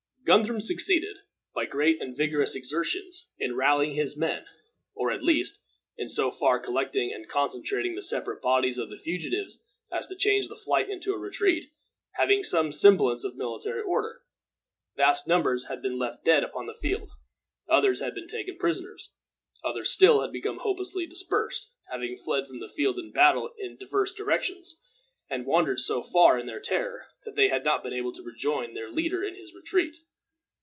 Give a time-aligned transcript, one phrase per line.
[0.23, 1.17] Guthrum succeeded,
[1.53, 4.45] by great and vigorous exertions, in rallying his men,
[4.93, 5.59] or, at least,
[5.97, 9.59] in so far collecting and concentrating the separate bodies of the fugitives
[9.91, 11.73] as to change the flight into a retreat,
[12.13, 14.21] having some semblance of military order.
[14.95, 17.09] Vast numbers had been left dead upon the field.
[17.67, 19.09] Others had been taken prisoners.
[19.65, 24.13] Others still had become hopelessly dispersed, having fled from the field of battle in diverse
[24.13, 24.79] directions,
[25.29, 28.73] and wandered so far, in their terror, that they had not been able to rejoin
[28.75, 29.97] their leader in his retreat.